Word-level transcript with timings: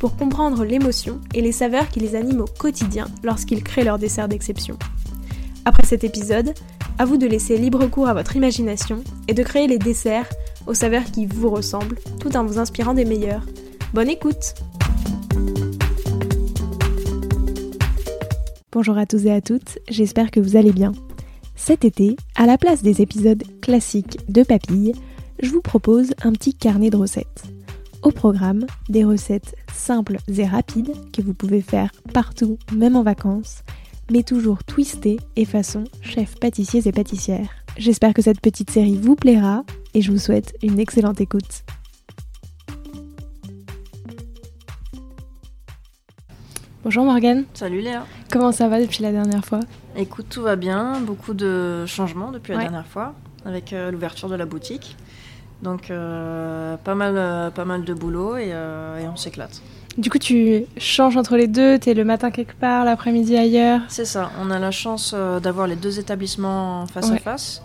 pour 0.00 0.16
comprendre 0.16 0.64
l'émotion 0.64 1.20
et 1.34 1.42
les 1.42 1.52
saveurs 1.52 1.88
qui 1.90 2.00
les 2.00 2.16
animent 2.16 2.40
au 2.40 2.46
quotidien 2.46 3.06
lorsqu'ils 3.22 3.62
créent 3.62 3.84
leur 3.84 3.98
dessert 3.98 4.28
d'exception. 4.28 4.76
Après 5.66 5.86
cet 5.86 6.02
épisode, 6.02 6.54
à 6.98 7.04
vous 7.04 7.18
de 7.18 7.26
laisser 7.26 7.58
libre 7.58 7.86
cours 7.86 8.08
à 8.08 8.14
votre 8.14 8.34
imagination 8.34 9.04
et 9.28 9.34
de 9.34 9.42
créer 9.42 9.68
les 9.68 9.78
desserts 9.78 10.28
aux 10.66 10.74
saveurs 10.74 11.04
qui 11.04 11.26
vous 11.26 11.50
ressemblent 11.50 11.98
tout 12.18 12.34
en 12.36 12.44
vous 12.44 12.58
inspirant 12.58 12.94
des 12.94 13.04
meilleurs. 13.04 13.44
Bonne 13.92 14.08
écoute 14.08 14.54
Bonjour 18.72 18.96
à 18.96 19.04
tous 19.04 19.26
et 19.26 19.32
à 19.32 19.42
toutes, 19.42 19.78
j'espère 19.88 20.30
que 20.30 20.40
vous 20.40 20.56
allez 20.56 20.72
bien. 20.72 20.92
Cet 21.56 21.84
été, 21.84 22.16
à 22.36 22.46
la 22.46 22.56
place 22.56 22.82
des 22.82 23.02
épisodes 23.02 23.42
classiques 23.60 24.18
de 24.30 24.44
Papille, 24.44 24.94
je 25.42 25.50
vous 25.50 25.60
propose 25.60 26.14
un 26.22 26.32
petit 26.32 26.54
carnet 26.54 26.88
de 26.88 26.96
recettes. 26.96 27.44
Au 28.02 28.12
programme, 28.12 28.64
des 28.88 29.04
recettes 29.04 29.54
simples 29.74 30.16
et 30.26 30.46
rapides 30.46 30.94
que 31.12 31.20
vous 31.20 31.34
pouvez 31.34 31.60
faire 31.60 31.90
partout, 32.14 32.58
même 32.72 32.96
en 32.96 33.02
vacances, 33.02 33.62
mais 34.10 34.22
toujours 34.22 34.64
twistées 34.64 35.18
et 35.36 35.44
façon 35.44 35.84
chef 36.00 36.40
pâtissiers 36.40 36.88
et 36.88 36.92
pâtissières. 36.92 37.50
J'espère 37.76 38.14
que 38.14 38.22
cette 38.22 38.40
petite 38.40 38.70
série 38.70 38.96
vous 38.96 39.16
plaira 39.16 39.64
et 39.92 40.00
je 40.00 40.12
vous 40.12 40.18
souhaite 40.18 40.56
une 40.62 40.80
excellente 40.80 41.20
écoute. 41.20 41.62
Bonjour 46.82 47.04
Morgane. 47.04 47.44
Salut 47.52 47.82
Léa. 47.82 48.06
Comment 48.30 48.52
ça 48.52 48.68
va 48.68 48.80
depuis 48.80 49.02
la 49.02 49.12
dernière 49.12 49.44
fois? 49.44 49.60
Écoute, 49.94 50.26
tout 50.30 50.40
va 50.40 50.56
bien. 50.56 51.00
Beaucoup 51.00 51.34
de 51.34 51.84
changements 51.84 52.30
depuis 52.30 52.54
la 52.54 52.60
dernière 52.60 52.86
fois 52.86 53.14
avec 53.44 53.74
euh, 53.74 53.90
l'ouverture 53.90 54.30
de 54.30 54.36
la 54.36 54.46
boutique. 54.46 54.96
Donc 55.62 55.90
euh, 55.90 56.76
pas, 56.78 56.94
mal, 56.94 57.14
euh, 57.16 57.50
pas 57.50 57.64
mal 57.64 57.84
de 57.84 57.94
boulot 57.94 58.36
et, 58.36 58.48
et 58.48 59.08
on 59.08 59.16
s'éclate. 59.16 59.62
Du 59.98 60.08
coup, 60.08 60.18
tu 60.18 60.64
changes 60.78 61.16
entre 61.16 61.36
les 61.36 61.48
deux, 61.48 61.78
tu 61.78 61.90
es 61.90 61.94
le 61.94 62.04
matin 62.04 62.30
quelque 62.30 62.54
part, 62.54 62.84
l'après-midi 62.84 63.36
ailleurs 63.36 63.80
C'est 63.88 64.04
ça, 64.04 64.30
on 64.40 64.50
a 64.50 64.58
la 64.58 64.70
chance 64.70 65.14
d'avoir 65.14 65.66
les 65.66 65.76
deux 65.76 65.98
établissements 65.98 66.86
face 66.86 67.10
à 67.10 67.16
face. 67.16 67.62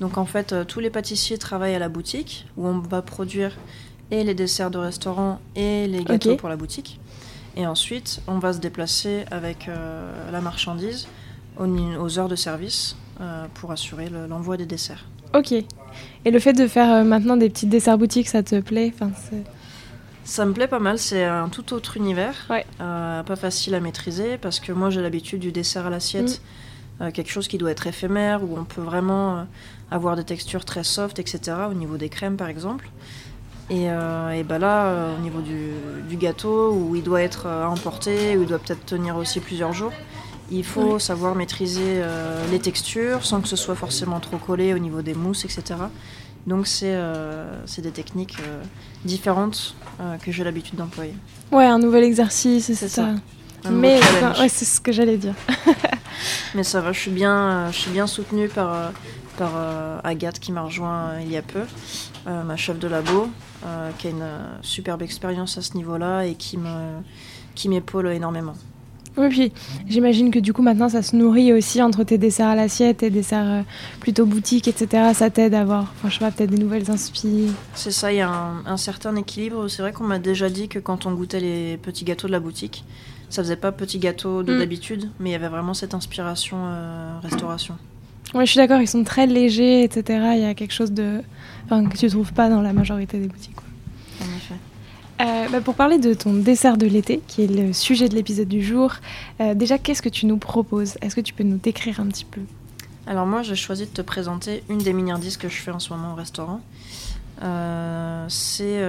Donc 0.00 0.18
en 0.18 0.26
fait, 0.26 0.54
tous 0.66 0.80
les 0.80 0.90
pâtissiers 0.90 1.38
travaillent 1.38 1.76
à 1.76 1.78
la 1.78 1.88
boutique 1.88 2.46
où 2.56 2.66
on 2.66 2.78
va 2.78 3.00
produire 3.00 3.56
et 4.10 4.24
les 4.24 4.34
desserts 4.34 4.70
de 4.70 4.78
restaurant 4.78 5.40
et 5.54 5.86
les 5.86 6.02
gâteaux 6.02 6.36
pour 6.36 6.48
la 6.48 6.56
boutique. 6.56 7.00
Et 7.56 7.66
ensuite, 7.66 8.20
on 8.26 8.38
va 8.38 8.52
se 8.52 8.58
déplacer 8.58 9.24
avec 9.30 9.70
la 10.32 10.40
marchandise 10.40 11.06
aux, 11.58 12.18
heures 12.18 12.28
de 12.28 12.36
service 12.36 12.96
pour 13.54 13.70
assurer 13.70 14.10
l'envoi 14.28 14.56
des 14.56 14.66
desserts. 14.66 15.04
Ok. 15.34 15.52
Et 16.24 16.30
le 16.30 16.38
fait 16.38 16.52
de 16.52 16.66
faire 16.66 16.92
euh, 16.92 17.04
maintenant 17.04 17.36
des 17.36 17.48
petites 17.48 17.68
desserts 17.68 17.98
boutiques, 17.98 18.28
ça 18.28 18.42
te 18.42 18.60
plaît? 18.60 18.92
Enfin, 18.94 19.10
Ça 20.24 20.44
me 20.44 20.52
plaît 20.52 20.68
pas 20.68 20.78
mal, 20.78 20.98
c'est 20.98 21.24
un 21.24 21.48
tout 21.48 21.72
autre 21.72 21.96
univers. 21.96 22.34
Euh, 22.80 23.22
pas 23.22 23.36
facile 23.36 23.74
à 23.74 23.80
maîtriser 23.80 24.38
parce 24.38 24.60
que 24.60 24.72
moi 24.72 24.90
j'ai 24.90 25.00
l'habitude 25.00 25.40
du 25.40 25.52
dessert 25.52 25.86
à 25.86 25.90
l'assiette, 25.90 26.40
mm. 27.00 27.02
euh, 27.02 27.10
quelque 27.10 27.30
chose 27.30 27.48
qui 27.48 27.58
doit 27.58 27.70
être 27.70 27.86
éphémère, 27.86 28.42
où 28.42 28.58
on 28.58 28.64
peut 28.64 28.80
vraiment 28.80 29.46
avoir 29.90 30.16
des 30.16 30.24
textures 30.24 30.64
très 30.64 30.84
soft, 30.84 31.18
etc. 31.18 31.56
Au 31.70 31.74
niveau 31.74 31.96
des 31.96 32.08
crèmes 32.08 32.36
par 32.36 32.48
exemple. 32.48 32.90
Et, 33.70 33.84
et 33.84 34.44
bah 34.44 34.58
là, 34.58 35.12
au 35.14 35.20
niveau 35.20 35.42
du, 35.42 35.72
du, 36.08 36.16
gâteau, 36.16 36.72
où 36.72 36.96
il 36.96 37.02
doit 37.02 37.20
être 37.20 37.46
emporté, 37.46 38.34
où 38.38 38.42
il 38.42 38.48
doit 38.48 38.58
peut-être 38.58 38.86
tenir 38.86 39.16
aussi 39.16 39.40
plusieurs 39.40 39.74
jours, 39.74 39.92
il 40.50 40.64
faut 40.64 40.98
savoir 40.98 41.34
maîtriser 41.34 41.82
euh, 41.84 42.44
les 42.50 42.58
textures 42.58 43.24
sans 43.24 43.40
que 43.40 43.48
ce 43.48 43.56
soit 43.56 43.74
forcément 43.74 44.20
trop 44.20 44.38
collé 44.38 44.74
au 44.74 44.78
niveau 44.78 45.02
des 45.02 45.14
mousses, 45.14 45.44
etc. 45.44 45.62
Donc 46.46 46.66
c'est 46.66 46.94
euh, 46.94 47.64
des 47.78 47.90
techniques 47.90 48.36
euh, 48.40 48.62
différentes 49.04 49.74
que 50.22 50.30
j'ai 50.30 50.44
l'habitude 50.44 50.76
d'employer. 50.76 51.14
Ouais, 51.50 51.66
un 51.66 51.78
nouvel 51.78 52.04
exercice, 52.04 52.72
c'est 52.72 52.88
ça. 52.88 53.14
Mais 53.68 53.98
ouais, 54.38 54.48
c'est 54.48 54.64
ce 54.64 54.80
que 54.80 54.92
j'allais 54.92 55.16
dire. 55.16 55.34
Mais 56.54 56.62
ça 56.62 56.80
va, 56.80 56.92
je 56.92 57.00
suis 57.00 57.10
bien, 57.10 57.70
je 57.72 57.76
suis 57.76 57.90
bien 57.90 58.06
soutenue 58.06 58.48
par, 58.48 58.92
par 59.36 59.50
Agathe 60.04 60.38
qui 60.38 60.52
m'a 60.52 60.62
rejoint 60.62 61.18
il 61.20 61.32
y 61.32 61.36
a 61.36 61.42
peu, 61.42 61.64
ma 62.26 62.56
chef 62.56 62.78
de 62.78 62.86
labo, 62.86 63.28
qui 63.98 64.06
a 64.06 64.10
une 64.10 64.28
superbe 64.62 65.02
expérience 65.02 65.58
à 65.58 65.62
ce 65.62 65.74
niveau-là 65.74 66.24
et 66.26 66.36
qui 66.36 66.56
m'épaule 66.56 68.06
qui 68.06 68.16
énormément. 68.16 68.54
Oui, 69.18 69.28
puis 69.30 69.52
j'imagine 69.88 70.30
que 70.30 70.38
du 70.38 70.52
coup 70.52 70.62
maintenant 70.62 70.88
ça 70.88 71.02
se 71.02 71.16
nourrit 71.16 71.52
aussi 71.52 71.82
entre 71.82 72.04
tes 72.04 72.18
desserts 72.18 72.46
à 72.46 72.54
l'assiette 72.54 73.02
et 73.02 73.10
desserts 73.10 73.46
euh, 73.46 73.62
plutôt 73.98 74.26
boutique, 74.26 74.68
etc. 74.68 75.10
Ça 75.12 75.28
t'aide 75.28 75.54
à 75.54 75.62
avoir, 75.62 75.92
franchement, 75.94 76.30
peut-être 76.30 76.50
des 76.50 76.58
nouvelles 76.58 76.88
inspirations. 76.88 77.52
C'est 77.74 77.90
ça, 77.90 78.12
il 78.12 78.18
y 78.18 78.20
a 78.20 78.30
un, 78.30 78.76
certain 78.76 79.16
équilibre. 79.16 79.66
C'est 79.66 79.82
vrai 79.82 79.92
qu'on 79.92 80.04
m'a 80.04 80.20
déjà 80.20 80.48
dit 80.48 80.68
que 80.68 80.78
quand 80.78 81.06
on 81.06 81.12
goûtait 81.12 81.40
les 81.40 81.76
petits 81.78 82.04
gâteaux 82.04 82.28
de 82.28 82.32
la 82.32 82.38
boutique, 82.38 82.84
ça 83.28 83.42
faisait 83.42 83.56
pas 83.56 83.72
petit 83.72 83.98
gâteau 83.98 84.44
de 84.44 84.54
mm. 84.54 84.58
d'habitude, 84.58 85.10
mais 85.18 85.30
il 85.30 85.32
y 85.32 85.36
avait 85.36 85.48
vraiment 85.48 85.74
cette 85.74 85.94
inspiration 85.94 86.56
euh, 86.60 87.18
restauration. 87.20 87.76
Oui, 88.34 88.46
je 88.46 88.52
suis 88.52 88.58
d'accord, 88.58 88.80
ils 88.80 88.88
sont 88.88 89.04
très 89.04 89.26
légers, 89.26 89.82
etc. 89.82 90.20
Il 90.34 90.42
y 90.42 90.44
a 90.44 90.54
quelque 90.54 90.74
chose 90.74 90.92
de, 90.92 91.22
enfin, 91.64 91.84
que 91.86 91.96
tu 91.96 92.08
trouves 92.08 92.32
pas 92.32 92.48
dans 92.48 92.62
la 92.62 92.72
majorité 92.72 93.18
des 93.18 93.26
boutiques. 93.26 93.56
Effet. 93.56 93.67
Euh, 95.20 95.48
bah, 95.48 95.60
pour 95.60 95.74
parler 95.74 95.98
de 95.98 96.14
ton 96.14 96.32
dessert 96.32 96.76
de 96.76 96.86
l'été, 96.86 97.20
qui 97.26 97.42
est 97.42 97.48
le 97.48 97.72
sujet 97.72 98.08
de 98.08 98.14
l'épisode 98.14 98.46
du 98.46 98.62
jour, 98.62 98.94
euh, 99.40 99.54
déjà 99.54 99.76
qu'est-ce 99.76 100.02
que 100.02 100.08
tu 100.08 100.26
nous 100.26 100.36
proposes? 100.36 100.96
Est-ce 101.00 101.16
que 101.16 101.20
tu 101.20 101.34
peux 101.34 101.42
nous 101.42 101.56
décrire 101.56 102.00
un 102.00 102.06
petit 102.06 102.24
peu? 102.24 102.40
Alors 103.06 103.26
moi 103.26 103.42
j'ai 103.42 103.56
choisi 103.56 103.86
de 103.86 103.90
te 103.90 104.02
présenter 104.02 104.62
une 104.68 104.78
des 104.78 104.92
miniardises 104.92 105.36
que 105.36 105.48
je 105.48 105.56
fais 105.56 105.70
en 105.70 105.80
ce 105.80 105.92
moment 105.92 106.12
au 106.12 106.14
restaurant. 106.14 106.60
Euh, 107.42 108.26
c'est 108.28 108.80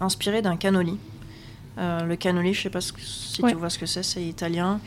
inspiré 0.00 0.42
d'un 0.42 0.56
cannoli. 0.56 0.96
le 1.78 2.14
cannoli, 2.14 2.54
je 2.54 2.62
sais 2.62 2.70
pas 2.70 2.80
si 2.80 3.42
tu 3.42 3.54
vois 3.54 3.70
ce 3.70 3.78
que 3.78 3.86
c'est, 3.86 4.02
c'est 4.02 4.22
italien. 4.22 4.80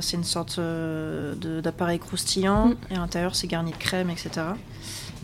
c'est 0.00 0.16
une 0.16 0.24
sorte 0.24 0.60
d'appareil 0.60 1.98
croustillant 1.98 2.68
mm. 2.68 2.76
et 2.90 2.94
à 2.96 2.98
l'intérieur 2.98 3.36
c'est 3.36 3.46
garni 3.46 3.70
de 3.70 3.76
crème, 3.76 4.10
etc. 4.10 4.30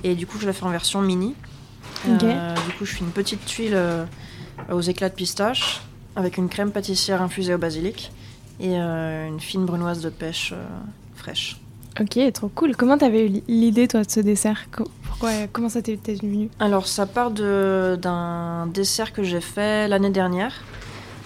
Et 0.04 0.14
du 0.14 0.26
coup 0.26 0.38
je 0.38 0.47
la 0.47 0.52
fais 0.54 0.64
en 0.64 0.70
version 0.70 1.02
mini. 1.02 1.34
du 2.06 2.72
coup 2.78 2.84
je 2.84 2.94
fais 2.94 3.00
une 3.00 3.10
petite 3.12 3.44
tuile 3.44 3.76
aux 4.71 4.81
éclats 4.81 5.09
de 5.09 5.15
pistache, 5.15 5.81
avec 6.16 6.37
une 6.37 6.48
crème 6.48 6.72
pâtissière 6.72 7.22
infusée 7.22 7.54
au 7.54 7.59
basilic 7.59 8.12
et 8.60 8.78
euh, 8.78 9.26
une 9.26 9.41
fine 9.41 9.65
brunoise 9.65 10.00
de 10.03 10.10
pêche 10.10 10.53
euh, 10.53 10.65
fraîche. 11.15 11.56
Ok, 12.00 12.19
trop 12.32 12.48
cool. 12.48 12.76
Comment 12.76 12.98
t'avais 12.98 13.26
eu 13.26 13.43
l'idée, 13.48 13.88
toi, 13.88 14.04
de 14.04 14.10
ce 14.10 14.21
dessert? 14.21 14.66
Pourquoi, 14.71 15.31
Comment 15.53 15.69
ça 15.69 15.82
t'est 15.82 15.97
venu? 15.97 16.48
Alors, 16.60 16.87
ça 16.87 17.06
part 17.06 17.31
d'un 17.31 18.66
dessert 18.69 19.12
que 19.12 19.22
j'ai 19.22 19.41
fait 19.41 19.88
l'année 19.88 20.10
dernière. 20.10 20.54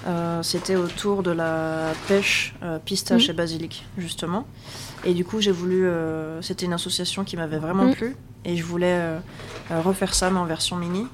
Euh, 0.06 0.42
c'était 0.42 0.76
autour 0.76 1.22
de 1.22 1.30
la 1.30 1.92
pêche 2.08 2.54
pistache 2.84 3.28
mmh. 3.28 3.30
et 3.30 3.34
basilic, 3.34 3.86
justement. 3.98 4.46
Et 5.04 5.12
du 5.12 5.24
coup, 5.24 5.40
j'ai 5.40 5.52
voulu. 5.52 5.86
c'était 6.40 6.64
une 6.64 6.72
association 6.72 7.24
qui 7.24 7.36
m'avait 7.36 7.58
vraiment 7.58 7.86
mmh. 7.86 7.94
plu. 7.94 8.16
Et 8.46 8.56
je 8.56 8.64
voulais 8.64 9.00
refaire 9.70 10.14
ça, 10.14 10.30
mais 10.30 10.38
en 10.38 10.46
version 10.46 10.76
mini. 10.76 11.06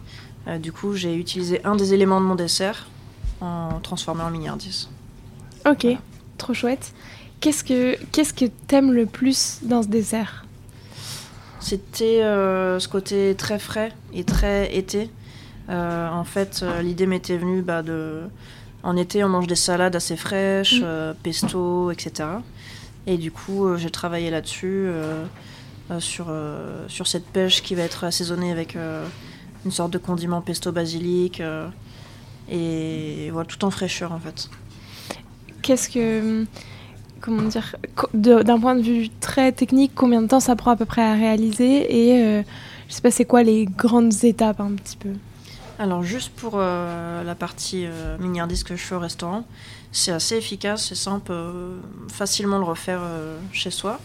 Euh, 0.50 0.58
du 0.58 0.72
coup, 0.72 0.94
j'ai 0.94 1.14
utilisé 1.14 1.60
un 1.64 1.76
des 1.76 1.94
éléments 1.94 2.20
de 2.20 2.26
mon 2.26 2.34
dessert 2.34 2.86
en 3.40 3.80
transformé 3.82 4.22
en 4.22 4.30
miniardise. 4.30 4.88
Ok, 5.66 5.86
trop 6.38 6.54
chouette. 6.54 6.92
Qu'est-ce 7.40 7.64
que 7.64 7.96
qu'est-ce 8.12 8.34
que 8.34 8.46
t'aimes 8.66 8.92
le 8.92 9.06
plus 9.06 9.60
dans 9.62 9.82
ce 9.82 9.88
dessert? 9.88 10.44
C'était 11.60 12.22
euh, 12.22 12.78
ce 12.78 12.88
côté 12.88 13.34
très 13.36 13.58
frais 13.58 13.92
et 14.12 14.24
très 14.24 14.74
été. 14.74 15.10
Euh, 15.68 16.08
en 16.10 16.24
fait, 16.24 16.64
l'idée 16.82 17.06
m'était 17.06 17.36
venue 17.36 17.62
bah, 17.62 17.82
de 17.82 18.22
en 18.82 18.96
été, 18.96 19.22
on 19.22 19.28
mange 19.28 19.46
des 19.46 19.56
salades 19.56 19.94
assez 19.94 20.16
fraîches, 20.16 20.80
mm. 20.80 21.14
pesto, 21.22 21.90
etc. 21.90 22.28
Et 23.06 23.18
du 23.18 23.30
coup, 23.30 23.76
j'ai 23.76 23.90
travaillé 23.90 24.30
là-dessus, 24.30 24.88
sur, 25.98 26.32
sur 26.88 27.06
cette 27.06 27.26
pêche 27.26 27.62
qui 27.62 27.74
va 27.74 27.82
être 27.82 28.04
assaisonnée 28.04 28.52
avec 28.52 28.76
une 29.64 29.70
sorte 29.70 29.92
de 29.92 29.98
condiment 29.98 30.40
pesto 30.40 30.72
basilic 30.72 31.40
euh, 31.40 31.68
et 32.50 33.30
voilà 33.30 33.46
tout 33.46 33.64
en 33.64 33.70
fraîcheur 33.70 34.12
en 34.12 34.18
fait. 34.18 34.48
Qu'est-ce 35.62 35.88
que 35.88 36.46
comment 37.20 37.42
dire 37.42 37.76
d'un 38.14 38.58
point 38.58 38.74
de 38.74 38.82
vue 38.82 39.10
très 39.20 39.52
technique 39.52 39.92
combien 39.94 40.22
de 40.22 40.26
temps 40.26 40.40
ça 40.40 40.56
prend 40.56 40.70
à 40.70 40.76
peu 40.76 40.86
près 40.86 41.02
à 41.02 41.14
réaliser 41.14 41.94
et 41.94 42.22
euh, 42.22 42.42
je 42.88 42.94
sais 42.94 43.02
pas 43.02 43.10
c'est 43.10 43.26
quoi 43.26 43.42
les 43.42 43.66
grandes 43.66 44.24
étapes 44.24 44.60
un 44.60 44.72
petit 44.72 44.96
peu? 44.96 45.10
Alors 45.78 46.02
juste 46.02 46.30
pour 46.34 46.58
la 46.58 47.34
partie 47.38 47.86
miniardise 48.18 48.64
que 48.64 48.76
je 48.76 48.82
fais 48.82 48.94
au 48.94 48.98
restaurant, 48.98 49.46
c'est 49.92 50.12
assez 50.12 50.36
efficace, 50.36 50.88
c'est 50.88 50.94
simple, 50.94 51.32
facilement 52.08 52.58
le 52.58 52.64
refaire 52.64 53.00
chez 53.50 53.70
soi. 53.70 53.98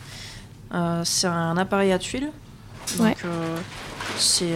c'est 1.03 1.27
un 1.27 1.57
appareil 1.57 1.91
à 1.91 1.99
tuiles, 1.99 2.31
donc 2.97 3.17
c'est 4.17 4.53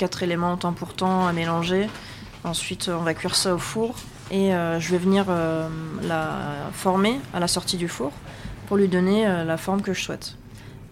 quatre 0.00 0.22
éléments 0.22 0.56
temps 0.56 0.72
pour 0.72 0.94
temps 0.94 1.26
à 1.26 1.32
mélanger. 1.34 1.86
Ensuite, 2.42 2.88
on 2.88 3.02
va 3.02 3.12
cuire 3.12 3.36
ça 3.36 3.54
au 3.54 3.58
four 3.58 3.94
et 4.30 4.54
euh, 4.54 4.80
je 4.80 4.90
vais 4.92 4.96
venir 4.96 5.26
euh, 5.28 5.68
la 6.02 6.70
former 6.72 7.20
à 7.34 7.38
la 7.38 7.46
sortie 7.46 7.76
du 7.76 7.86
four 7.86 8.10
pour 8.66 8.78
lui 8.78 8.88
donner 8.88 9.26
euh, 9.26 9.44
la 9.44 9.58
forme 9.58 9.82
que 9.82 9.92
je 9.92 10.00
souhaite. 10.00 10.38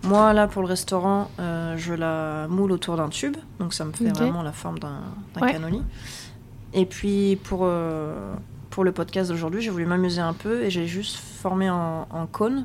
Moi, 0.03 0.35
là, 0.35 0.47
pour 0.47 0.61
le 0.61 0.69
restaurant, 0.69 1.29
je 1.39 1.93
la 1.93 2.47
moule 2.49 2.71
autour 2.71 2.97
d'un 2.97 3.09
tube, 3.09 3.37
donc 3.59 3.75
ça 3.75 3.85
me 3.85 3.93
fait 3.93 4.11
vraiment 4.11 4.43
la 4.43 4.53
forme 4.53 4.79
d'un 4.79 5.01
ouais. 5.41 5.53
cannoli. 5.53 5.83
Et 6.73 6.87
puis, 6.87 7.37
pour, 7.43 7.69
pour 8.71 8.85
le 8.85 8.93
podcast 8.93 9.31
d'aujourd'hui, 9.31 9.61
j'ai 9.61 9.71
voulu 9.71 9.87
m'amuser 9.87 10.21
un 10.21 10.35
peu 10.35 10.63
et 10.63 10.71
j'ai 10.71 10.87
juste 10.87 11.17
formé 11.17 11.69
en, 11.69 12.29
cône. 12.31 12.65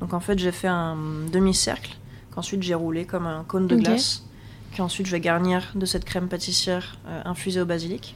Donc, 0.00 0.12
en 0.12 0.20
fait, 0.20 0.38
j'ai 0.38 0.52
fait 0.52 0.68
un 0.68 0.96
demi-cercle 1.32 1.96
qu'ensuite 2.34 2.62
j'ai 2.62 2.74
roulé 2.74 3.06
comme 3.06 3.26
un 3.26 3.44
cône 3.44 3.66
de 3.66 3.76
glace 3.76 4.24
qu'ensuite 4.74 5.06
je 5.06 5.12
vais 5.12 5.20
garnir 5.20 5.72
de 5.74 5.86
cette 5.86 6.04
crème 6.04 6.28
pâtissière 6.28 6.98
infusée 7.24 7.60
au 7.60 7.64
basilic 7.64 8.14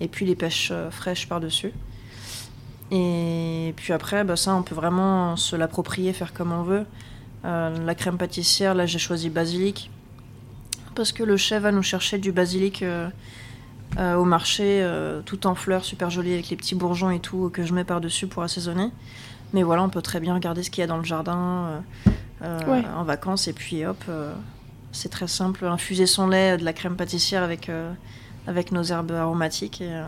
et 0.00 0.08
puis 0.08 0.26
les 0.26 0.34
pêches 0.34 0.70
euh, 0.70 0.90
fraîches 0.90 1.28
par-dessus. 1.28 1.72
Et 2.90 3.74
puis 3.76 3.92
après, 3.92 4.24
bah, 4.24 4.36
ça, 4.36 4.54
on 4.54 4.62
peut 4.62 4.74
vraiment 4.74 5.36
se 5.36 5.56
l'approprier, 5.56 6.12
faire 6.12 6.32
comme 6.32 6.52
on 6.52 6.62
veut. 6.62 6.86
Euh, 7.44 7.84
la 7.84 7.94
crème 7.94 8.16
pâtissière, 8.16 8.74
là, 8.74 8.86
j'ai 8.86 8.98
choisi 8.98 9.28
basilic. 9.28 9.90
Parce 10.94 11.12
que 11.12 11.22
le 11.22 11.36
chef 11.36 11.62
va 11.62 11.72
nous 11.72 11.82
chercher 11.82 12.18
du 12.18 12.32
basilic 12.32 12.82
euh, 12.82 13.08
au 13.96 14.24
marché, 14.24 14.86
tout 15.26 15.46
en 15.46 15.54
fleurs, 15.54 15.84
super 15.84 16.10
joli, 16.10 16.32
avec 16.32 16.50
les 16.50 16.56
petits 16.56 16.74
bourgeons 16.74 17.10
et 17.10 17.20
tout, 17.20 17.50
que 17.52 17.64
je 17.64 17.72
mets 17.72 17.84
par-dessus 17.84 18.26
pour 18.26 18.42
assaisonner. 18.42 18.90
Mais 19.52 19.62
voilà, 19.62 19.82
on 19.82 19.88
peut 19.88 20.02
très 20.02 20.20
bien 20.20 20.34
regarder 20.34 20.62
ce 20.62 20.70
qu'il 20.70 20.80
y 20.80 20.84
a 20.84 20.86
dans 20.86 20.98
le 20.98 21.04
jardin 21.04 21.82
en 22.42 23.04
vacances. 23.04 23.48
Et 23.48 23.52
puis 23.52 23.86
hop, 23.86 24.04
c'est 24.98 25.08
très 25.08 25.28
simple. 25.28 25.64
Infuser 25.64 26.06
son 26.06 26.28
lait, 26.28 26.56
de 26.56 26.64
la 26.64 26.72
crème 26.72 26.96
pâtissière 26.96 27.42
avec 27.42 27.70
avec 28.48 28.72
nos 28.72 28.82
herbes 28.82 29.12
aromatiques 29.12 29.82
et, 29.82 29.92
euh, 29.92 30.04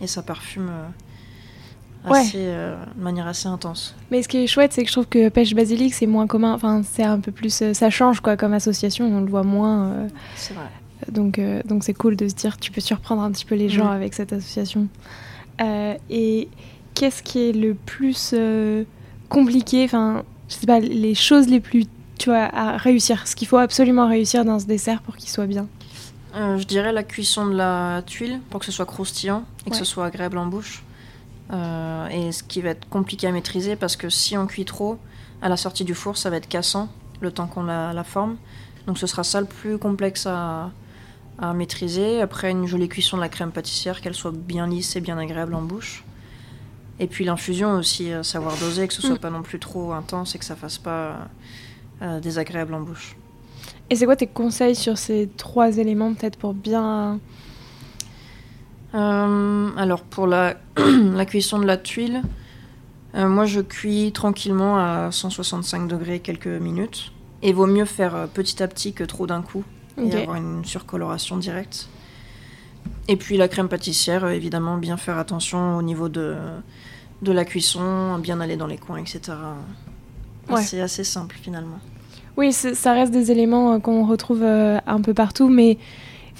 et 0.00 0.06
ça 0.06 0.22
parfume 0.22 0.70
euh, 0.70 2.10
assez, 2.10 2.38
euh, 2.38 2.76
de 2.96 3.02
manière 3.02 3.26
assez 3.26 3.48
intense. 3.48 3.96
Mais 4.10 4.22
ce 4.22 4.28
qui 4.28 4.38
est 4.38 4.46
chouette, 4.46 4.72
c'est 4.72 4.82
que 4.82 4.88
je 4.88 4.92
trouve 4.92 5.08
que 5.08 5.28
pêche 5.28 5.54
basilic, 5.54 5.92
c'est 5.92 6.06
moins 6.06 6.28
commun. 6.28 6.54
Enfin, 6.54 6.82
c'est 6.84 7.02
un 7.02 7.18
peu 7.18 7.32
plus. 7.32 7.62
ça 7.72 7.90
change, 7.90 8.20
quoi, 8.20 8.36
comme 8.36 8.54
association. 8.54 9.06
On 9.06 9.20
le 9.20 9.30
voit 9.30 9.42
moins. 9.42 10.06
c'est 10.36 10.54
vrai. 10.54 10.68
Donc, 11.10 11.40
donc 11.64 11.82
c'est 11.82 11.94
cool 11.94 12.14
de 12.14 12.28
se 12.28 12.34
dire 12.34 12.58
tu 12.58 12.70
peux 12.70 12.82
surprendre 12.82 13.22
un 13.22 13.32
petit 13.32 13.46
peu 13.46 13.54
les 13.54 13.68
gens 13.68 13.88
avec 13.88 14.14
cette 14.14 14.32
association. 14.32 14.86
et 15.58 16.48
qu'est-ce 16.94 17.22
qui 17.22 17.48
est 17.48 17.52
le 17.52 17.74
plus 17.74 18.34
compliqué? 19.28 19.84
Enfin, 19.84 20.22
je 20.48 20.54
sais 20.54 20.66
pas, 20.66 20.78
les 20.78 21.14
choses 21.14 21.48
les 21.48 21.60
plus. 21.60 21.86
Tu 22.20 22.28
vois, 22.28 22.50
à 22.54 22.76
réussir. 22.76 23.26
Ce 23.26 23.34
qu'il 23.34 23.48
faut 23.48 23.56
absolument 23.56 24.06
réussir 24.06 24.44
dans 24.44 24.58
ce 24.58 24.66
dessert 24.66 25.00
pour 25.00 25.16
qu'il 25.16 25.30
soit 25.30 25.46
bien. 25.46 25.66
Euh, 26.36 26.58
je 26.58 26.64
dirais 26.64 26.92
la 26.92 27.02
cuisson 27.02 27.46
de 27.46 27.56
la 27.56 28.02
tuile 28.04 28.40
pour 28.50 28.60
que 28.60 28.66
ce 28.66 28.72
soit 28.72 28.84
croustillant 28.84 29.46
et 29.66 29.70
que 29.70 29.76
ce 29.76 29.86
soit 29.86 30.04
agréable 30.04 30.36
en 30.36 30.44
bouche. 30.44 30.84
Euh, 31.50 32.08
et 32.08 32.30
ce 32.30 32.42
qui 32.42 32.60
va 32.60 32.68
être 32.70 32.86
compliqué 32.90 33.26
à 33.26 33.32
maîtriser 33.32 33.74
parce 33.74 33.96
que 33.96 34.10
si 34.10 34.36
on 34.36 34.46
cuit 34.46 34.66
trop, 34.66 34.98
à 35.40 35.48
la 35.48 35.56
sortie 35.56 35.82
du 35.82 35.94
four, 35.94 36.18
ça 36.18 36.28
va 36.28 36.36
être 36.36 36.46
cassant 36.46 36.90
le 37.22 37.32
temps 37.32 37.46
qu'on 37.46 37.62
la, 37.62 37.94
la, 37.94 38.04
forme. 38.04 38.36
Donc 38.86 38.98
ce 38.98 39.06
sera 39.06 39.24
ça 39.24 39.40
le 39.40 39.46
plus 39.46 39.78
complexe 39.78 40.26
à, 40.26 40.72
à, 41.38 41.54
maîtriser. 41.54 42.20
Après, 42.20 42.50
une 42.50 42.66
jolie 42.66 42.90
cuisson 42.90 43.16
de 43.16 43.22
la 43.22 43.30
crème 43.30 43.50
pâtissière, 43.50 44.02
qu'elle 44.02 44.14
soit 44.14 44.34
bien 44.34 44.66
lisse 44.66 44.94
et 44.94 45.00
bien 45.00 45.16
agréable 45.16 45.54
en 45.54 45.62
bouche. 45.62 46.04
Et 46.98 47.06
puis 47.06 47.24
l'infusion 47.24 47.72
aussi, 47.72 48.10
savoir 48.22 48.58
doser, 48.58 48.86
que 48.88 48.92
ce 48.92 49.00
soit 49.00 49.14
mm. 49.14 49.20
pas 49.20 49.30
non 49.30 49.40
plus 49.40 49.58
trop 49.58 49.94
intense 49.94 50.34
et 50.34 50.38
que 50.38 50.44
ça 50.44 50.54
fasse 50.54 50.76
pas 50.76 51.30
désagréable 52.22 52.74
en 52.74 52.80
bouche. 52.80 53.16
Et 53.90 53.96
c'est 53.96 54.06
quoi 54.06 54.14
tes 54.14 54.28
conseils 54.28 54.76
sur 54.76 54.96
ces 54.96 55.28
trois 55.36 55.78
éléments, 55.78 56.14
peut-être 56.14 56.36
pour 56.36 56.54
bien. 56.54 57.18
Euh, 58.94 59.70
alors, 59.76 60.02
pour 60.02 60.28
la, 60.28 60.54
la, 60.76 61.26
cuisson 61.26 61.58
de 61.58 61.66
la 61.66 61.76
tuile, 61.76 62.22
euh, 63.16 63.28
moi 63.28 63.44
je 63.46 63.60
cuis 63.60 64.12
tranquillement 64.12 64.78
à 64.78 65.10
165 65.10 65.88
degrés 65.88 66.20
quelques 66.20 66.46
minutes. 66.46 67.12
Et 67.42 67.52
vaut 67.52 67.66
mieux 67.66 67.84
faire 67.84 68.14
euh, 68.14 68.26
petit 68.26 68.62
à 68.62 68.68
petit 68.68 68.92
que 68.92 69.02
trop 69.02 69.26
d'un 69.26 69.42
coup 69.42 69.64
et 70.00 70.14
avoir 70.14 70.36
une 70.36 70.64
surcoloration 70.64 71.36
directe. 71.36 71.88
Et 73.08 73.16
puis 73.16 73.36
la 73.36 73.48
crème 73.48 73.68
pâtissière, 73.68 74.26
évidemment, 74.28 74.78
bien 74.78 74.96
faire 74.96 75.18
attention 75.18 75.76
au 75.76 75.82
niveau 75.82 76.08
de, 76.08 76.36
de 77.22 77.32
la 77.32 77.44
cuisson, 77.44 78.18
bien 78.18 78.40
aller 78.40 78.56
dans 78.56 78.68
les 78.68 78.78
coins, 78.78 78.98
etc. 78.98 79.32
C'est 80.58 80.80
assez 80.80 81.04
simple 81.04 81.36
finalement. 81.40 81.78
Oui, 82.36 82.52
ça 82.52 82.92
reste 82.92 83.12
des 83.12 83.30
éléments 83.30 83.74
euh, 83.74 83.78
qu'on 83.78 84.06
retrouve 84.06 84.42
euh, 84.42 84.78
un 84.86 85.00
peu 85.00 85.14
partout, 85.14 85.48
mais 85.48 85.76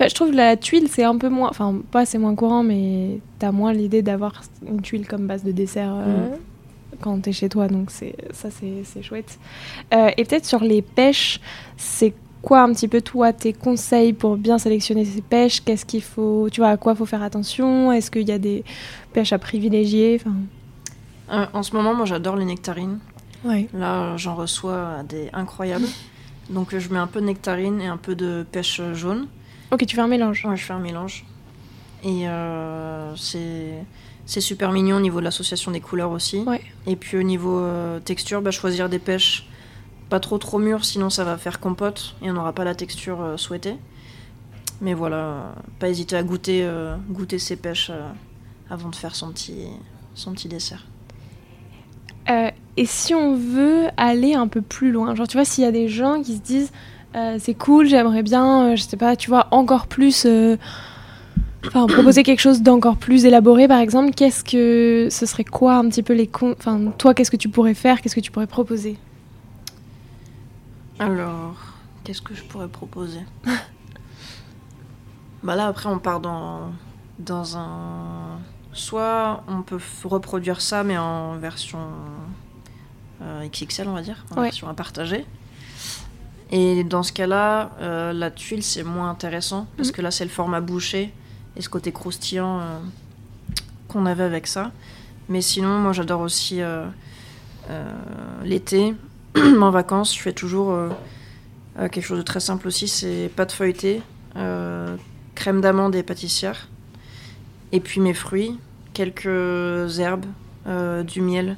je 0.00 0.14
trouve 0.14 0.32
la 0.32 0.56
tuile, 0.56 0.88
c'est 0.88 1.04
un 1.04 1.18
peu 1.18 1.28
moins. 1.28 1.50
Enfin, 1.50 1.76
pas 1.90 2.06
c'est 2.06 2.16
moins 2.16 2.34
courant, 2.34 2.62
mais 2.62 3.18
t'as 3.38 3.52
moins 3.52 3.74
l'idée 3.74 4.00
d'avoir 4.00 4.40
une 4.66 4.80
tuile 4.80 5.06
comme 5.06 5.26
base 5.26 5.44
de 5.44 5.52
dessert 5.52 5.92
euh, 5.94 6.28
mm. 6.28 6.38
quand 7.00 7.20
t'es 7.20 7.32
chez 7.32 7.50
toi, 7.50 7.68
donc 7.68 7.90
ça, 7.90 8.48
c'est 8.50 9.02
chouette. 9.02 9.38
et 9.92 10.24
peut-être 10.24 10.46
sur 10.46 10.60
les 10.60 10.80
pêches, 10.80 11.38
c'est 11.76 12.14
quoi 12.40 12.62
un 12.62 12.72
petit 12.72 12.88
peu 12.88 13.02
toi 13.02 13.34
tes 13.34 13.52
conseils 13.52 14.14
pour 14.14 14.38
bien 14.38 14.56
sélectionner 14.56 15.04
ces 15.04 15.20
pêches? 15.20 15.62
Qu'est-ce 15.62 15.84
qu'il 15.84 16.02
faut, 16.02 16.48
tu 16.50 16.62
vois, 16.62 16.70
à 16.70 16.76
quoi 16.78 16.94
faut 16.94 17.04
faire 17.04 17.22
attention? 17.22 17.92
Est-ce 17.92 18.10
qu'il 18.10 18.26
y 18.26 18.32
a 18.32 18.38
des 18.38 18.64
pêches 19.12 19.34
à 19.34 19.38
privilégier? 19.38 20.18
Enfin... 20.18 21.48
En 21.52 21.62
ce 21.62 21.76
moment, 21.76 21.94
moi, 21.94 22.06
j'adore 22.06 22.36
les 22.36 22.46
nectarines. 22.46 22.98
Là, 23.44 24.16
j'en 24.16 24.34
reçois 24.34 25.02
des 25.08 25.30
incroyables. 25.32 25.86
Donc, 26.50 26.76
je 26.76 26.88
mets 26.88 26.98
un 26.98 27.06
peu 27.06 27.20
de 27.20 27.26
nectarine 27.26 27.80
et 27.80 27.86
un 27.86 27.96
peu 27.96 28.14
de 28.14 28.44
pêche 28.50 28.80
jaune. 28.92 29.26
Ok, 29.70 29.86
tu 29.86 29.94
fais 29.94 30.02
un 30.02 30.08
mélange. 30.08 30.44
Ouais, 30.44 30.56
je 30.56 30.64
fais 30.64 30.72
un 30.72 30.80
mélange. 30.80 31.24
Et 32.02 32.28
euh, 32.28 33.14
c'est 33.16 34.40
super 34.40 34.72
mignon 34.72 34.96
au 34.96 35.00
niveau 35.00 35.20
de 35.20 35.24
l'association 35.24 35.70
des 35.70 35.80
couleurs 35.80 36.10
aussi. 36.10 36.44
Et 36.86 36.96
puis 36.96 37.16
au 37.16 37.22
niveau 37.22 37.58
euh, 37.60 38.00
texture, 38.00 38.42
bah, 38.42 38.50
choisir 38.50 38.88
des 38.88 38.98
pêches 38.98 39.46
pas 40.08 40.18
trop 40.18 40.38
trop 40.38 40.58
mûres, 40.58 40.84
sinon 40.84 41.08
ça 41.08 41.22
va 41.22 41.36
faire 41.36 41.60
compote 41.60 42.16
et 42.20 42.30
on 42.30 42.34
n'aura 42.34 42.52
pas 42.52 42.64
la 42.64 42.74
texture 42.74 43.20
euh, 43.20 43.36
souhaitée. 43.36 43.76
Mais 44.80 44.94
voilà, 44.94 45.54
pas 45.78 45.88
hésiter 45.88 46.16
à 46.16 46.22
goûter, 46.22 46.66
goûter 47.10 47.38
ces 47.38 47.56
pêches 47.56 47.92
avant 48.70 48.88
de 48.88 48.96
faire 48.96 49.14
son 49.14 49.30
petit, 49.30 49.66
son 50.14 50.32
petit 50.32 50.48
dessert. 50.48 50.86
Euh, 52.80 52.82
et 52.82 52.86
si 52.86 53.14
on 53.14 53.34
veut 53.34 53.88
aller 53.96 54.34
un 54.34 54.48
peu 54.48 54.62
plus 54.62 54.90
loin, 54.90 55.14
genre 55.14 55.28
tu 55.28 55.36
vois, 55.36 55.44
s'il 55.44 55.64
y 55.64 55.66
a 55.66 55.72
des 55.72 55.88
gens 55.88 56.22
qui 56.22 56.36
se 56.36 56.42
disent 56.42 56.72
euh, 57.16 57.36
c'est 57.38 57.54
cool, 57.54 57.86
j'aimerais 57.86 58.22
bien, 58.22 58.72
euh, 58.72 58.76
je 58.76 58.82
sais 58.82 58.96
pas, 58.96 59.16
tu 59.16 59.30
vois, 59.30 59.48
encore 59.50 59.86
plus. 59.86 60.26
Enfin, 61.66 61.86
proposer 61.86 62.22
quelque 62.22 62.40
chose 62.40 62.62
d'encore 62.62 62.96
plus 62.96 63.26
élaboré, 63.26 63.68
par 63.68 63.80
exemple, 63.80 64.12
qu'est-ce 64.12 64.42
que 64.44 65.08
ce 65.10 65.26
serait 65.26 65.44
quoi 65.44 65.74
un 65.74 65.88
petit 65.90 66.02
peu 66.02 66.14
les 66.14 66.30
enfin 66.42 66.90
toi 66.96 67.12
qu'est-ce 67.12 67.30
que 67.30 67.36
tu 67.36 67.50
pourrais 67.50 67.74
faire, 67.74 68.00
qu'est-ce 68.00 68.14
que 68.14 68.20
tu 68.20 68.30
pourrais 68.30 68.46
proposer? 68.46 68.96
Alors, 70.98 71.56
qu'est-ce 72.02 72.22
que 72.22 72.34
je 72.34 72.42
pourrais 72.44 72.68
proposer? 72.68 73.20
Bah 75.42 75.56
là 75.56 75.68
après 75.68 75.88
on 75.88 75.98
part 75.98 76.20
dans 76.20 76.70
dans 77.18 77.56
un 77.56 78.38
soit 78.74 79.42
on 79.48 79.62
peut 79.62 79.78
reproduire 80.04 80.60
ça 80.60 80.84
mais 80.84 80.98
en 80.98 81.38
version 81.38 81.78
euh, 81.78 82.39
XXL, 83.48 83.88
on 83.88 83.94
va 83.94 84.02
dire, 84.02 84.24
en 84.34 84.42
version 84.42 84.68
à 84.68 84.74
partager. 84.74 85.24
Et 86.50 86.82
dans 86.82 87.02
ce 87.02 87.12
cas-là, 87.12 87.70
euh, 87.80 88.12
la 88.12 88.30
tuile, 88.30 88.62
c'est 88.62 88.82
moins 88.82 89.10
intéressant, 89.10 89.66
parce 89.76 89.88
mhm. 89.88 89.94
que 89.94 90.02
là, 90.02 90.10
c'est 90.10 90.24
le 90.24 90.30
format 90.30 90.60
bouché 90.60 91.12
et 91.56 91.62
ce 91.62 91.68
côté 91.68 91.92
croustillant 91.92 92.60
euh, 92.60 92.78
qu'on 93.88 94.06
avait 94.06 94.24
avec 94.24 94.46
ça. 94.46 94.72
Mais 95.28 95.42
sinon, 95.42 95.78
moi, 95.78 95.92
j'adore 95.92 96.22
aussi 96.22 96.60
l'été. 98.42 98.94
en 99.36 99.70
vacances, 99.70 100.16
je 100.16 100.20
fais 100.20 100.32
toujours 100.32 100.76
quelque 101.76 102.00
chose 102.00 102.18
de 102.18 102.24
très 102.24 102.40
simple 102.40 102.66
aussi, 102.66 102.88
c'est 102.88 103.30
pâte 103.36 103.52
feuilletée, 103.52 104.02
crème 104.34 105.60
d'amande 105.60 105.94
et 105.94 106.02
pâtissière. 106.02 106.66
Et 107.70 107.78
puis 107.78 108.00
mes 108.00 108.12
fruits, 108.12 108.58
quelques 108.92 110.00
herbes, 110.00 110.26
du 111.06 111.20
miel 111.20 111.56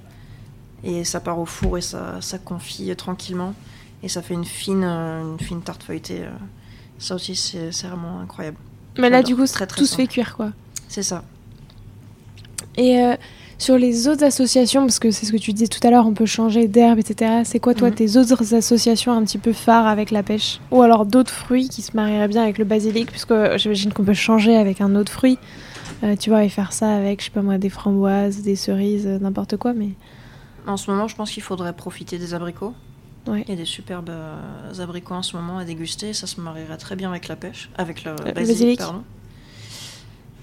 et 0.85 1.05
ça 1.05 1.21
part 1.21 1.39
au 1.39 1.47
four 1.47 1.79
et 1.79 1.81
ça, 1.81 2.21
ça 2.21 2.39
confie 2.39 2.95
tranquillement 2.97 3.55
et 4.03 4.09
ça 4.09 4.23
fait 4.23 4.35
une 4.35 4.45
fine, 4.45 4.85
euh, 4.85 5.23
une 5.23 5.39
fine 5.39 5.63
tarte 5.63 5.83
feuilletée. 5.83 6.23
Euh. 6.23 6.31
Ça 6.99 7.15
aussi, 7.15 7.35
c'est 7.35 7.87
vraiment 7.87 8.21
incroyable. 8.21 8.57
Mais 8.99 9.11
là, 9.11 9.23
du 9.23 9.35
coup, 9.35 9.47
très, 9.47 9.67
très 9.67 9.81
tout 9.81 9.87
se 9.87 9.97
fait 9.97 10.07
cuire, 10.07 10.37
quoi. 10.37 10.51
C'est 10.89 11.03
ça. 11.03 11.25
Et 12.77 13.01
euh, 13.01 13.17
Sur 13.59 13.77
les 13.77 14.07
autres 14.07 14.25
associations, 14.25 14.83
parce 14.83 14.99
que 14.99 15.11
c'est 15.11 15.27
ce 15.27 15.33
que 15.33 15.37
tu 15.37 15.53
disais 15.53 15.69
tout 15.69 15.85
à 15.87 15.91
l'heure, 15.91 16.07
on 16.07 16.13
peut 16.13 16.27
changer 16.27 16.69
d'herbe, 16.69 16.99
etc. 16.99 17.43
C'est 17.45 17.59
quoi 17.59 17.75
toi 17.75 17.89
mhm. 17.89 17.95
tes 17.95 18.17
autres 18.17 18.55
associations 18.55 19.13
un 19.13 19.25
petit 19.25 19.39
peu 19.39 19.53
phares 19.53 19.87
avec 19.87 20.11
la 20.11 20.23
pêche? 20.23 20.61
Ou 20.71 20.83
alors 20.83 21.07
d'autres 21.07 21.33
fruits 21.33 21.69
qui 21.69 21.83
se 21.83 21.97
marieraient 21.97 22.29
bien 22.29 22.43
avec 22.43 22.59
le 22.59 22.65
basilic, 22.65 23.11
puisque 23.11 23.35
j'imagine 23.57 23.93
qu'on 23.93 24.05
peut 24.05 24.15
changer 24.15 24.57
avec 24.57 24.81
un 24.81 24.95
autre 24.95 25.11
fruit. 25.11 25.39
Euh, 26.05 26.17
tu 26.17 26.31
vois, 26.31 26.45
et 26.45 26.49
faire 26.49 26.73
ça 26.73 26.95
avec, 26.95 27.21
je 27.21 27.27
sais 27.27 27.31
pas 27.31 27.43
moi, 27.43 27.59
des 27.59 27.69
framboises, 27.69 28.43
des 28.43 28.57
cerises, 28.57 29.07
n'importe 29.07 29.57
quoi, 29.57 29.73
mais... 29.73 29.91
En 30.67 30.77
ce 30.77 30.91
moment, 30.91 31.09
je 31.09 31.17
pense 31.17 31.31
qu'il 31.31 31.43
faudrait 31.43 31.73
profiter 31.73 32.19
des 32.19 32.35
abricots. 32.35 32.75
Il 33.29 33.49
y 33.49 33.53
a 33.53 33.57
des 33.57 33.65
superbes 33.65 34.11
euh, 34.11 34.81
abricots 34.81 35.15
en 35.15 35.23
ce 35.23 35.37
moment 35.37 35.59
à 35.59 35.65
déguster, 35.65 36.13
ça 36.13 36.27
se 36.27 36.41
marierait 36.41 36.77
très 36.77 36.97
bien 36.97 37.09
avec 37.09 37.29
la 37.29 37.37
pêche, 37.37 37.71
avec 37.77 38.03
le 38.05 38.15
basilic, 38.33 38.79
pardon. 38.79 39.05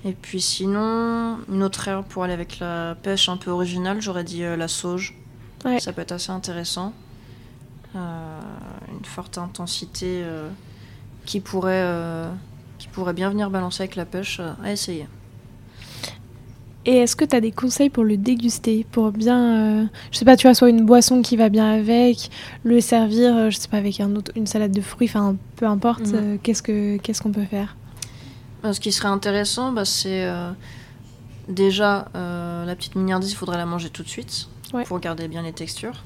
Et 0.05 0.13
puis 0.13 0.39
sinon, 0.39 1.39
une 1.51 1.61
autre 1.61 1.85
herbe 1.89 2.05
pour 2.07 2.23
aller 2.23 2.31
avec 2.31 2.59
la 2.59 2.95
pêche 2.95 3.27
un 3.27 3.35
peu 3.35 3.51
originale, 3.51 4.01
j'aurais 4.01 4.23
dit 4.23 4.43
la 4.43 4.67
sauge. 4.69 5.15
Ça 5.79 5.91
peut 5.91 6.01
être 6.01 6.13
assez 6.13 6.31
intéressant. 6.31 6.93
une 7.93 9.03
forte 9.03 9.37
intensité 9.37 10.23
qui, 11.25 11.41
pourrait, 11.41 11.85
qui 12.77 12.87
pourrait 12.87 13.11
bien 13.11 13.29
venir 13.29 13.49
balancer 13.49 13.83
avec 13.83 13.97
la 13.97 14.05
pêche 14.05 14.39
à 14.63 14.71
essayer. 14.71 15.05
Et 16.85 16.97
est-ce 16.97 17.15
que 17.15 17.25
tu 17.25 17.35
as 17.35 17.41
des 17.41 17.51
conseils 17.51 17.89
pour 17.89 18.03
le 18.03 18.15
déguster 18.15 18.85
Pour 18.91 19.11
bien, 19.11 19.83
euh, 19.83 19.85
je 20.11 20.17
sais 20.17 20.25
pas, 20.25 20.37
tu 20.37 20.47
vois, 20.47 20.53
soit 20.53 20.69
une 20.69 20.85
boisson 20.85 21.21
qui 21.21 21.35
va 21.35 21.49
bien 21.49 21.69
avec, 21.69 22.29
le 22.63 22.79
servir, 22.79 23.35
euh, 23.35 23.49
je 23.49 23.57
sais 23.57 23.67
pas, 23.67 23.77
avec 23.77 23.99
un 23.99 24.15
autre, 24.15 24.31
une 24.35 24.47
salade 24.47 24.71
de 24.71 24.81
fruits, 24.81 25.09
enfin, 25.09 25.35
peu 25.57 25.65
importe, 25.65 26.07
mhm. 26.07 26.15
euh, 26.15 26.37
qu'est-ce 26.41 26.63
qu'on 26.63 26.97
qu'est-ce 27.01 27.21
qu'on 27.21 27.31
peut 27.31 27.45
faire? 27.45 27.75
Ce 28.71 28.79
qui 28.79 28.91
serait 28.91 29.09
intéressant, 29.09 29.71
bah, 29.71 29.85
c'est 29.85 30.27
déjà 31.47 32.09
la 32.13 32.75
petite 32.75 32.95
mignardise, 32.95 33.31
il 33.31 33.35
faudrait 33.35 33.57
la 33.57 33.65
manger 33.65 33.89
tout 33.89 34.03
de 34.03 34.09
suite 34.09 34.49
pour 34.85 34.99
garder 34.99 35.29
bien 35.29 35.41
les 35.41 35.53
textures. 35.53 36.03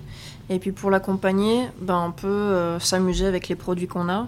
Et 0.50 0.60
puis 0.60 0.72
pour 0.72 0.92
l'accompagner, 0.92 1.64
bah, 1.82 2.00
on 2.06 2.12
peut 2.12 2.78
s'amuser 2.80 3.26
avec 3.26 3.48
les 3.48 3.56
produits 3.56 3.88
qu'on 3.88 4.08
a. 4.08 4.28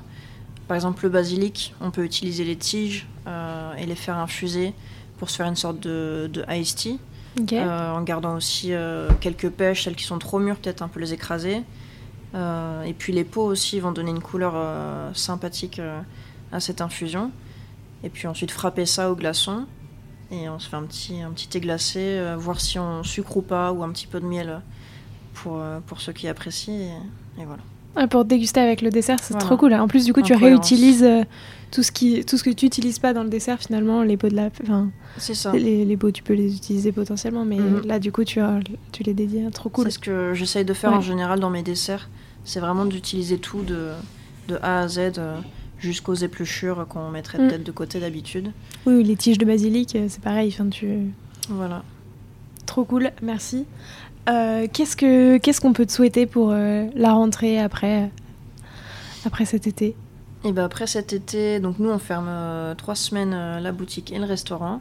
Par 0.67 0.73
exemple, 0.73 1.03
le 1.03 1.09
basilic, 1.09 1.75
on 1.81 1.91
peut 1.91 2.03
utiliser 2.03 2.43
les 2.43 2.55
tiges 2.55 3.05
et 3.77 3.85
les 3.85 3.95
faire 3.95 4.17
infuser 4.17 4.73
pour 5.17 5.29
se 5.29 5.37
faire 5.37 5.47
une 5.47 5.55
sorte 5.55 5.79
de, 5.79 6.29
de 6.31 6.43
iced 6.49 6.77
tea. 6.77 6.99
Euh, 7.51 7.91
en 7.91 8.01
gardant 8.01 8.35
aussi 8.35 8.73
euh, 8.73 9.09
quelques 9.19 9.49
pêches, 9.49 9.83
celles 9.83 9.95
qui 9.95 10.05
sont 10.05 10.19
trop 10.19 10.39
mûres, 10.39 10.57
peut-être 10.57 10.81
un 10.81 10.87
peu 10.87 10.99
les 10.99 11.13
écraser. 11.13 11.63
Euh, 12.33 12.83
et 12.83 12.93
puis 12.93 13.13
les 13.13 13.23
pots 13.23 13.45
aussi 13.45 13.79
vont 13.79 13.91
donner 13.91 14.11
une 14.11 14.21
couleur 14.21 14.53
sympathique 15.15 15.81
à 16.51 16.59
cette 16.59 16.81
infusion. 16.81 17.31
Et 18.03 18.09
puis 18.09 18.27
ensuite 18.27 18.51
frapper 18.51 18.85
ça 18.85 19.11
au 19.11 19.15
glaçon. 19.15 19.65
Et 20.31 20.49
on 20.49 20.59
se 20.59 20.69
fait 20.69 20.75
un 20.75 20.83
petit, 20.83 21.21
un 21.21 21.31
petit 21.31 21.47
thé 21.47 21.59
glacé, 21.59 22.21
voir 22.37 22.59
si 22.59 22.79
on 22.79 23.03
sucre 23.03 23.37
ou 23.37 23.41
pas, 23.41 23.71
ou 23.71 23.83
un 23.83 23.89
petit 23.91 24.07
peu 24.07 24.19
de 24.19 24.25
miel 24.25 24.61
pour, 25.33 25.61
pour 25.87 26.01
ceux 26.01 26.13
qui 26.13 26.27
apprécient. 26.27 26.73
Et, 27.37 27.45
voilà. 27.45 27.63
Pour 28.09 28.25
déguster 28.25 28.59
avec 28.59 28.81
le 28.81 28.89
dessert, 28.89 29.17
c'est 29.21 29.37
trop 29.37 29.57
cool. 29.57 29.73
En 29.73 29.87
plus, 29.87 30.05
du 30.05 30.13
coup, 30.13 30.21
tu 30.21 30.33
réutilises 30.33 31.05
tout 31.71 31.83
ce, 31.83 31.91
qui, 31.91 32.23
tout 32.23 32.37
ce 32.37 32.43
que 32.43 32.49
tu 32.49 32.65
n'utilises 32.65 32.99
pas 32.99 33.13
dans 33.13 33.23
le 33.23 33.29
dessert, 33.29 33.59
finalement, 33.59 34.01
les 34.01 34.17
pots 34.17 34.29
de 34.29 34.35
la. 34.35 34.49
Enfin, 34.63 34.89
c'est 35.17 35.33
ça. 35.33 35.51
Les, 35.51 35.83
les, 35.85 35.97
pots, 35.97 36.11
tu 36.11 36.23
peux 36.23 36.33
les 36.33 36.55
utiliser 36.55 36.91
potentiellement, 36.91 37.45
mais 37.45 37.57
mhm. 37.57 37.81
là, 37.85 37.99
du 37.99 38.11
coup, 38.11 38.23
tu, 38.23 38.39
as, 38.39 38.59
tu 38.91 39.03
les 39.03 39.13
dédies. 39.13 39.43
Trop 39.51 39.69
cool. 39.69 39.85
C'est 39.85 39.91
ce 39.91 39.99
que 39.99 40.33
j'essaye 40.33 40.65
de 40.65 40.73
faire 40.73 40.93
en 40.93 41.01
général 41.01 41.39
dans 41.39 41.49
mes 41.49 41.63
desserts. 41.63 42.09
C'est 42.43 42.59
vraiment 42.59 42.85
d'utiliser 42.85 43.37
tout 43.37 43.61
de, 43.61 43.89
de 44.47 44.57
A 44.61 44.81
à 44.81 44.87
Z. 44.87 44.99
Euh, 45.17 45.37
jusqu'aux 45.79 46.15
épluchures 46.15 46.87
qu'on 46.87 47.09
mettrait 47.09 47.37
mm. 47.37 47.47
peut-être 47.47 47.63
de 47.63 47.71
côté 47.71 47.99
d'habitude. 47.99 48.51
Oui, 48.85 49.03
les 49.03 49.15
tiges 49.15 49.37
de 49.37 49.45
basilic, 49.45 49.95
euh, 49.95 50.07
c'est 50.09 50.21
pareil. 50.21 50.49
Enfin, 50.53 50.69
tu... 50.69 51.11
Voilà. 51.49 51.83
Trop 52.65 52.83
cool, 52.83 53.11
merci. 53.21 53.65
Euh, 54.27 54.67
qu'est-ce 54.71 54.95
que 54.95 55.37
qu'est-ce 55.37 55.61
qu'on 55.61 55.73
peut 55.73 55.85
te 55.85 55.91
souhaiter 55.91 56.25
pour 56.25 56.51
la 56.51 57.13
rentrée 57.13 57.59
après 57.59 58.09
après 59.25 59.45
cet 59.45 59.67
été? 59.67 59.95
Et 60.45 60.51
ben 60.51 60.63
après 60.63 60.85
cet 60.85 61.11
été, 61.11 61.59
donc 61.59 61.79
nous 61.79 61.89
on 61.89 61.97
ferme 61.97 62.27
euh, 62.29 62.75
trois 62.75 62.93
semaines 62.93 63.33
euh, 63.33 63.59
la 63.59 63.71
boutique 63.71 64.11
et 64.11 64.19
le 64.19 64.25
restaurant. 64.25 64.79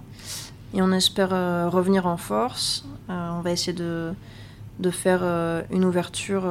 Et 0.74 0.82
on 0.82 0.92
espère 0.92 1.30
euh, 1.32 1.70
revenir 1.70 2.06
en 2.06 2.18
force. 2.18 2.84
on 3.08 3.40
va 3.40 3.50
essayer 3.50 3.72
de, 3.72 4.12
de 4.78 4.90
faire 4.90 5.22
une 5.70 5.84
ouverture 5.84 6.44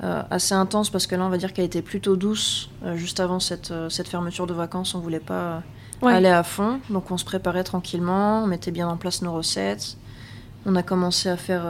assez 0.00 0.54
intense 0.54 0.90
parce 0.90 1.06
que 1.06 1.14
là 1.14 1.24
on 1.24 1.28
va 1.28 1.36
dire 1.36 1.52
qu'elle 1.52 1.64
était 1.64 1.82
plutôt 1.82 2.16
douce 2.16 2.70
juste 2.94 3.20
avant 3.20 3.40
cette, 3.40 3.72
cette 3.90 4.08
fermeture 4.08 4.46
de 4.46 4.54
vacances. 4.54 4.94
On 4.94 5.00
voulait 5.00 5.18
pas 5.20 5.62
aller 6.02 6.28
à 6.28 6.42
fond. 6.42 6.80
Donc 6.88 7.10
on 7.10 7.18
se 7.18 7.24
préparait 7.24 7.64
tranquillement, 7.64 8.44
on 8.44 8.46
mettait 8.46 8.70
bien 8.70 8.88
en 8.88 8.96
place 8.96 9.22
nos 9.22 9.32
recettes. 9.32 9.96
On 10.66 10.76
a 10.76 10.82
commencé 10.82 11.28
à 11.28 11.36
faire... 11.36 11.64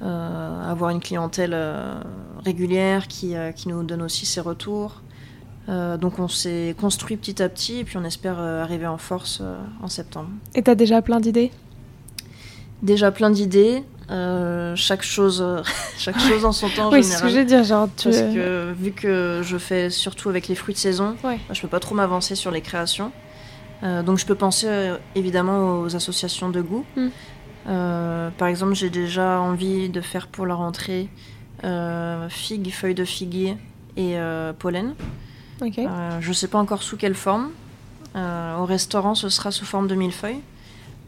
avoir 0.00 0.90
une 0.90 1.00
clientèle 1.00 1.56
régulière 2.44 3.08
qui, 3.08 3.34
qui, 3.56 3.68
nous 3.68 3.82
donne 3.82 4.02
aussi 4.02 4.26
ses 4.26 4.40
retours. 4.40 5.02
Euh, 5.68 5.98
donc 5.98 6.18
on 6.18 6.28
s'est 6.28 6.74
construit 6.80 7.16
petit 7.16 7.42
à 7.42 7.48
petit 7.48 7.80
et 7.80 7.84
puis 7.84 7.98
on 7.98 8.04
espère 8.04 8.36
euh, 8.38 8.62
arriver 8.62 8.86
en 8.86 8.96
force 8.96 9.40
euh, 9.42 9.58
en 9.82 9.88
septembre. 9.88 10.30
Et 10.54 10.62
tu 10.62 10.70
as 10.70 10.74
déjà 10.74 11.02
plein 11.02 11.20
d'idées? 11.20 11.50
Déjà 12.82 13.10
plein 13.10 13.28
d'idées. 13.28 13.82
chaque 14.76 15.02
chose, 15.02 15.44
chaque 15.98 16.18
chose 16.18 16.44
en 16.46 16.52
son 16.52 16.70
temps. 16.70 16.90
oui, 16.90 17.04
c'est 17.04 17.18
ce 17.18 17.22
que 17.22 17.28
je 17.28 17.38
veux 17.38 17.44
dire. 17.44 17.64
Genre, 17.64 17.88
Parce 18.02 18.16
que 18.16 18.72
vu 18.72 18.92
que 18.92 19.42
je 19.44 19.58
fais 19.58 19.90
surtout 19.90 20.30
avec 20.30 20.48
les 20.48 20.54
fruits 20.54 20.74
de 20.74 20.78
saison, 20.78 21.16
je 21.22 21.28
bah, 21.28 21.36
je 21.52 21.60
peux 21.60 21.68
pas 21.68 21.80
trop 21.80 21.94
m'avancer 21.94 22.34
sur 22.34 22.50
les 22.50 22.62
créations. 22.62 23.12
donc 23.82 24.18
je 24.18 24.24
peux 24.24 24.36
penser 24.36 24.68
évidemment 25.14 25.80
aux 25.80 25.94
associations 25.94 26.48
de 26.48 26.62
goût. 26.62 26.86
Hmm. 27.66 28.30
par 28.38 28.48
exemple, 28.48 28.74
j'ai 28.74 28.90
déjà 28.90 29.40
envie 29.40 29.88
de 29.88 30.00
faire 30.00 30.26
pour 30.26 30.46
la 30.46 30.54
rentrée 30.54 31.08
figues, 32.28 32.72
feuilles 32.72 32.94
de 32.94 33.04
figuier 33.04 33.56
et 33.96 34.16
pollen. 34.58 34.94
Euh, 35.62 36.20
je 36.20 36.28
ne 36.28 36.34
sais 36.34 36.48
pas 36.48 36.58
encore 36.58 36.82
sous 36.82 36.96
quelle 36.96 37.14
forme. 37.14 37.50
Euh, 38.16 38.56
au 38.56 38.64
restaurant, 38.64 39.14
ce 39.14 39.28
sera 39.28 39.50
sous 39.50 39.64
forme 39.64 39.88
de 39.88 39.94
millefeuille. 39.94 40.40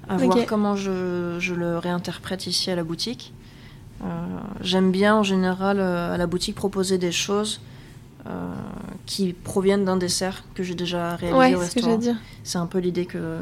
À 0.08 0.16
voir 0.16 0.38
comment 0.46 0.74
je, 0.74 1.36
je, 1.38 1.54
le 1.54 1.78
réinterprète 1.78 2.46
ici 2.46 2.70
à 2.70 2.74
la 2.74 2.82
boutique. 2.82 3.32
Euh, 4.02 4.06
j'aime 4.60 4.90
bien 4.90 5.14
en 5.14 5.22
général 5.22 5.78
à 5.80 6.16
la 6.16 6.26
boutique 6.26 6.56
proposer 6.56 6.98
des 6.98 7.12
choses 7.12 7.60
qui 9.06 9.32
proviennent 9.32 9.84
d'un 9.84 9.96
dessert 9.96 10.44
que 10.54 10.62
j'ai 10.62 10.74
déjà 10.74 11.16
réalisé 11.16 11.54
au 11.54 11.58
restaurant. 11.60 11.98
C'est 12.44 12.58
un 12.58 12.66
peu 12.66 12.78
l'idée 12.78 13.06
que, 13.06 13.38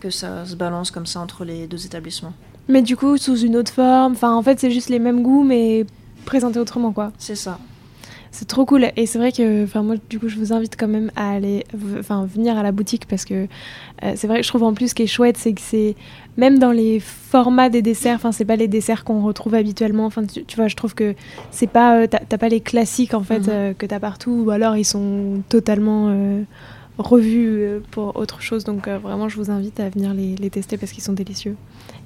que 0.00 0.10
ça 0.10 0.44
se 0.46 0.56
balance 0.56 0.90
comme 0.90 1.06
ça 1.06 1.20
entre 1.20 1.44
les 1.44 1.66
deux 1.66 1.86
établissements. 1.86 2.32
Mais 2.68 2.82
du 2.82 2.96
coup, 2.96 3.16
sous 3.16 3.38
une 3.38 3.56
autre 3.56 3.72
forme, 3.72 4.12
enfin 4.12 4.34
en 4.34 4.42
fait 4.42 4.58
c'est 4.60 4.70
juste 4.70 4.88
les 4.88 4.98
mêmes 4.98 5.22
goûts 5.22 5.44
mais 5.44 5.86
présentés 6.24 6.58
autrement 6.58 6.92
quoi. 6.92 7.12
C'est 7.18 7.36
ça. 7.36 7.58
C'est 8.36 8.46
trop 8.46 8.66
cool. 8.66 8.90
Et 8.96 9.06
c'est 9.06 9.18
vrai 9.18 9.32
que, 9.32 9.64
enfin, 9.64 9.82
moi, 9.82 9.94
du 10.10 10.18
coup, 10.18 10.28
je 10.28 10.36
vous 10.36 10.52
invite 10.52 10.76
quand 10.76 10.88
même 10.88 11.10
à 11.16 11.30
aller, 11.30 11.64
enfin, 11.98 12.26
venir 12.26 12.58
à 12.58 12.62
la 12.62 12.70
boutique 12.70 13.06
parce 13.08 13.24
que 13.24 13.46
euh, 14.04 14.12
c'est 14.14 14.26
vrai 14.26 14.40
que 14.40 14.42
je 14.42 14.48
trouve 14.48 14.62
en 14.62 14.74
plus 14.74 14.88
ce 14.88 14.94
qui 14.94 15.04
est 15.04 15.06
chouette, 15.06 15.38
c'est 15.38 15.54
que 15.54 15.60
c'est 15.62 15.96
même 16.36 16.58
dans 16.58 16.70
les 16.70 17.00
formats 17.00 17.70
des 17.70 17.80
desserts, 17.80 18.16
enfin, 18.16 18.32
c'est 18.32 18.44
pas 18.44 18.56
les 18.56 18.68
desserts 18.68 19.04
qu'on 19.04 19.22
retrouve 19.22 19.54
habituellement. 19.54 20.04
Enfin, 20.04 20.22
tu, 20.26 20.56
vois, 20.56 20.68
je 20.68 20.76
trouve 20.76 20.94
que 20.94 21.14
c'est 21.50 21.66
pas, 21.66 22.00
euh, 22.00 22.06
t'as 22.06 22.36
pas 22.36 22.50
les 22.50 22.60
classiques 22.60 23.14
en 23.14 23.22
fait 23.22 23.38
mhm. 23.38 23.48
euh, 23.48 23.72
que 23.72 23.86
t'as 23.86 24.00
partout, 24.00 24.42
ou 24.44 24.50
alors 24.50 24.76
ils 24.76 24.84
sont 24.84 25.42
totalement 25.48 26.14
revus 26.98 27.80
pour 27.90 28.16
autre 28.16 28.40
chose. 28.42 28.64
Donc 28.64 28.88
vraiment, 28.88 29.28
je 29.28 29.36
vous 29.36 29.50
invite 29.50 29.80
à 29.80 29.88
venir 29.88 30.14
les, 30.14 30.36
les 30.36 30.50
tester 30.50 30.76
parce 30.76 30.92
qu'ils 30.92 31.02
sont 31.02 31.12
délicieux. 31.12 31.56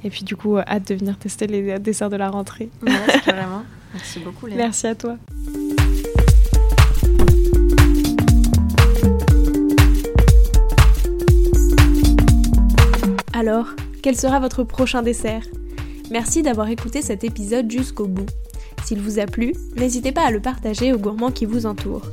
Et 0.04 0.10
puis 0.10 0.24
du 0.24 0.36
coup, 0.36 0.58
hâte 0.58 0.88
de 0.88 0.94
venir 0.94 1.18
tester 1.18 1.46
les 1.46 1.78
desserts 1.78 2.10
de 2.10 2.16
la 2.16 2.30
rentrée. 2.30 2.70
Merci 2.82 3.20
carrément. 3.24 3.62
Merci 3.92 4.20
beaucoup, 4.20 4.46
Léa. 4.46 4.56
Merci 4.56 4.86
à 4.86 4.94
toi. 4.94 5.16
Alors, 13.32 13.68
quel 14.02 14.16
sera 14.16 14.38
votre 14.38 14.64
prochain 14.64 15.02
dessert? 15.02 15.42
Merci 16.10 16.42
d'avoir 16.42 16.68
écouté 16.68 17.00
cet 17.00 17.24
épisode 17.24 17.70
jusqu'au 17.70 18.06
bout. 18.06 18.26
S'il 18.84 19.00
vous 19.00 19.18
a 19.18 19.26
plu, 19.26 19.54
n'hésitez 19.76 20.12
pas 20.12 20.26
à 20.26 20.30
le 20.30 20.40
partager 20.40 20.92
aux 20.92 20.98
gourmands 20.98 21.30
qui 21.30 21.46
vous 21.46 21.64
entourent. 21.64 22.06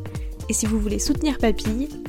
Et 0.49 0.53
si 0.53 0.65
vous 0.65 0.79
voulez 0.79 0.99
soutenir 0.99 1.37
Papille, 1.37 1.89